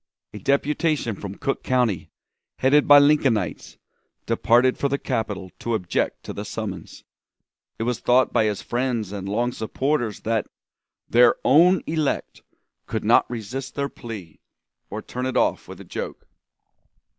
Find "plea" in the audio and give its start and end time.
13.89-14.39